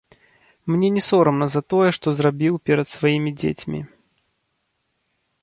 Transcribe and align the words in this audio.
Мне 0.65 0.89
не 0.95 1.03
сорамна 1.07 1.47
за 1.55 1.61
тое, 1.73 1.89
што 1.99 2.07
зрабіў 2.21 2.57
перад 2.71 2.87
сваімі 2.93 3.35
дзецьмі. 3.43 3.85